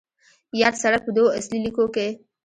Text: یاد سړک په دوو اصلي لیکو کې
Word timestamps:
یاد 0.61 0.75
سړک 0.83 1.01
په 1.05 1.11
دوو 1.15 1.35
اصلي 1.39 1.59
لیکو 1.65 1.85
کې 1.95 2.07